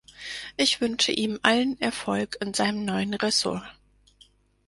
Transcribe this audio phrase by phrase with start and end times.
[0.57, 3.61] Ich wünsche ihm allen Erfolg in seinem neuen Ressort.